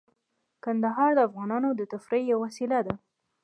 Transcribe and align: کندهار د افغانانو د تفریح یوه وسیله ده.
کندهار 0.63 1.11
د 1.15 1.19
افغانانو 1.27 1.69
د 1.75 1.81
تفریح 1.93 2.23
یوه 2.31 2.41
وسیله 2.45 2.79
ده. 2.87 2.95